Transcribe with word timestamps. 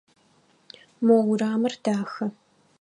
Мо 1.05 1.17
урамыр 1.29 1.73
дахэ. 1.83 2.25